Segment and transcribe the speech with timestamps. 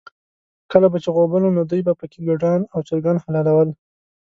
[0.71, 3.69] کله به چې غوبل و، نو دوی به پکې ګډان او چرګان حلالول.